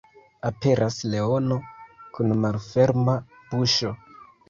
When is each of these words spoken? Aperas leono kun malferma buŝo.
Aperas 0.47 0.97
leono 1.11 1.59
kun 2.17 2.35
malferma 2.47 3.19
buŝo. 3.55 3.97